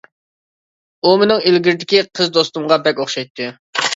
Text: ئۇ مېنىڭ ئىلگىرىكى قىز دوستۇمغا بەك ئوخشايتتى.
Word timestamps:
ئۇ 1.07 1.11
مېنىڭ 1.23 1.43
ئىلگىرىكى 1.51 2.01
قىز 2.21 2.31
دوستۇمغا 2.39 2.81
بەك 2.87 3.03
ئوخشايتتى. 3.05 3.51